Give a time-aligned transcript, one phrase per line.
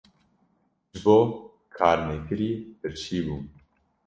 [0.89, 1.17] ji bo
[1.75, 3.43] karnekirî birçî bûm.